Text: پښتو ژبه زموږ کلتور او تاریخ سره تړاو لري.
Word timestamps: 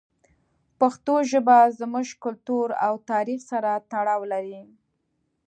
پښتو 0.79 1.13
ژبه 1.31 1.57
زموږ 1.79 2.07
کلتور 2.23 2.67
او 2.87 2.93
تاریخ 3.11 3.39
سره 3.51 3.71
تړاو 3.91 4.21
لري. 4.33 4.59